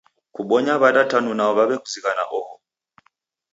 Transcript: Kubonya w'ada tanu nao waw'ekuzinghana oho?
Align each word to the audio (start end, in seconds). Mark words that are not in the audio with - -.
Kubonya 0.35 0.73
w'ada 0.81 1.03
tanu 1.11 1.31
nao 1.37 1.53
waw'ekuzinghana 1.57 2.23
oho? 2.37 2.53